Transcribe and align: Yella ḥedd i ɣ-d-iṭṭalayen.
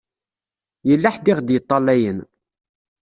Yella 0.87 1.13
ḥedd 1.13 1.27
i 1.31 1.33
ɣ-d-iṭṭalayen. 1.37 2.19